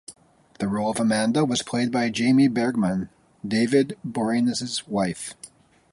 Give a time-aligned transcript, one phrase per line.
[0.57, 3.09] The role of Amanda was played by Jaime Bergman,
[3.47, 5.35] David Boreanaz's wife.